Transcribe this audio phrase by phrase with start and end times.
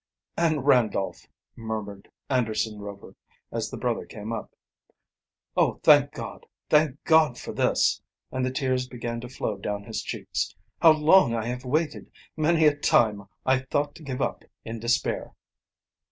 [0.35, 3.13] "And Randolph!" murmured Anderson Rover,
[3.51, 4.49] as the brother came up.
[5.55, 6.47] "Oh, thank God!
[6.71, 8.01] Thank God, for this!"
[8.31, 10.55] and the tears began to flow down his cheeks.
[10.81, 12.09] "How long I have waited!
[12.35, 15.35] Many a time I thought to give up in despair!"